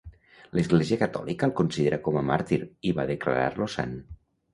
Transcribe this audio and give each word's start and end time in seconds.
L'Església 0.59 0.97
catòlica 1.01 1.45
el 1.47 1.53
considera 1.59 1.99
com 2.07 2.17
a 2.21 2.23
màrtir 2.29 2.59
i 2.89 2.95
va 3.01 3.05
declarar-lo 3.13 3.69
sant. 3.75 3.95